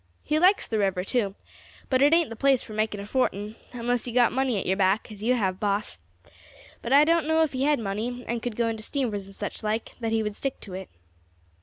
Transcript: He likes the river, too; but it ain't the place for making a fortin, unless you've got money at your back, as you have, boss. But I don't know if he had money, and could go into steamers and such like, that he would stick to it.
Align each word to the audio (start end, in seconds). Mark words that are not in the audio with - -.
He 0.23 0.39
likes 0.39 0.67
the 0.67 0.79
river, 0.79 1.03
too; 1.03 1.35
but 1.87 2.01
it 2.01 2.11
ain't 2.11 2.31
the 2.31 2.35
place 2.35 2.63
for 2.63 2.73
making 2.73 2.99
a 3.01 3.05
fortin, 3.05 3.53
unless 3.71 4.07
you've 4.07 4.15
got 4.15 4.31
money 4.31 4.57
at 4.57 4.65
your 4.65 4.75
back, 4.75 5.11
as 5.11 5.21
you 5.21 5.35
have, 5.35 5.59
boss. 5.59 5.99
But 6.81 6.91
I 6.91 7.03
don't 7.03 7.27
know 7.27 7.43
if 7.43 7.53
he 7.53 7.65
had 7.65 7.77
money, 7.79 8.25
and 8.27 8.41
could 8.41 8.55
go 8.55 8.67
into 8.67 8.81
steamers 8.81 9.27
and 9.27 9.35
such 9.35 9.61
like, 9.61 9.91
that 9.99 10.11
he 10.11 10.23
would 10.23 10.35
stick 10.35 10.59
to 10.61 10.73
it. 10.73 10.89